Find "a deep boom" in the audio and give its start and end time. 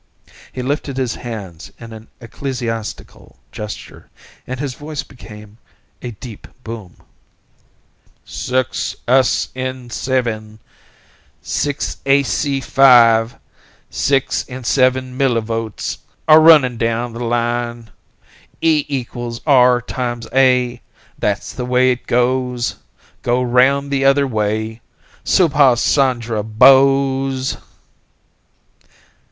6.01-6.97